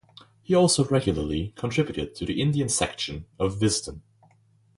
He 0.41 0.55
also 0.55 0.83
regularly 0.85 1.53
contributed 1.55 2.15
to 2.15 2.25
the 2.25 2.41
Indian 2.41 2.69
section 2.69 3.25
of 3.37 3.59
"Wisden". 3.59 4.01